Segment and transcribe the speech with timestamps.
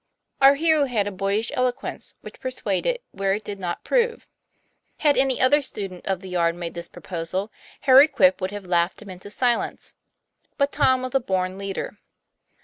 [0.41, 4.27] Our hero had a boyish eloquence which persuaded where it did not prove.
[4.97, 8.99] Had any other student of the yard made this proposal, Harry Quip would have laughed
[9.03, 9.93] him into silence;
[10.57, 11.99] but Tom was a born leader.